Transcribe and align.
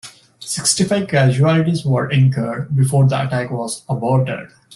Sixty-five 0.39 1.07
casualties 1.07 1.85
were 1.85 2.09
incurred 2.09 2.75
before 2.75 3.07
the 3.07 3.23
attack 3.23 3.51
was 3.51 3.83
aborted. 3.87 4.49